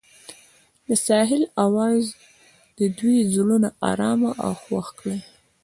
[0.87, 2.03] د ساحل اواز
[2.79, 5.19] د دوی زړونه ارامه او خوښ کړل.